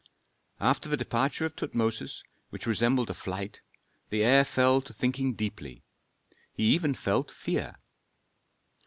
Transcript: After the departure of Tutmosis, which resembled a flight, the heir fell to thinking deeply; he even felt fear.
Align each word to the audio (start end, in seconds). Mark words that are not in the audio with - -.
After 0.59 0.89
the 0.89 0.97
departure 0.97 1.45
of 1.45 1.55
Tutmosis, 1.55 2.23
which 2.49 2.65
resembled 2.65 3.11
a 3.11 3.13
flight, 3.13 3.61
the 4.09 4.23
heir 4.23 4.43
fell 4.43 4.81
to 4.81 4.93
thinking 4.93 5.35
deeply; 5.35 5.83
he 6.55 6.63
even 6.73 6.95
felt 6.95 7.29
fear. 7.29 7.75